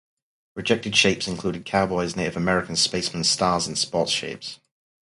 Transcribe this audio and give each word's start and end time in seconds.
Rejected 0.55 0.95
shapes 0.95 1.27
included 1.27 1.63
cowboys, 1.63 2.15
Native 2.15 2.35
Americans, 2.35 2.81
spacemen, 2.81 3.23
stars, 3.23 3.67
and 3.67 3.77
sports 3.77 4.11
shapes. 4.11 4.59